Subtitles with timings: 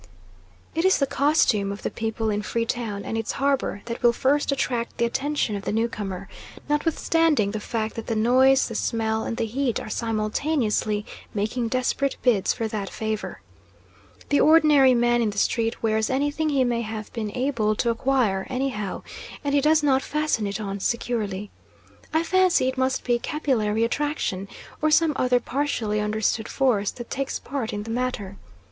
[0.73, 4.13] It is the costume of the people in Free Town and its harbour that will
[4.13, 6.27] first attract the attention of the newcomer,
[6.67, 12.17] notwithstanding the fact that the noise, the smell, and the heat are simultaneously making desperate
[12.23, 13.41] bids for that favour.
[14.29, 18.47] The ordinary man in the street wears anything he may have been able to acquire,
[18.49, 19.03] anyhow,
[19.43, 21.51] and he does not fasten it on securely.
[22.11, 24.47] I fancy it must be capillary attraction,
[24.81, 28.37] or some other partially understood force, that takes part in the matter.